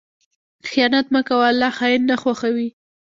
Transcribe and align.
خیانت 0.69 1.07
مه 1.13 1.21
کوه، 1.27 1.45
الله 1.51 1.69
خائن 1.77 2.01
نه 2.09 2.15
خوښوي. 2.21 2.69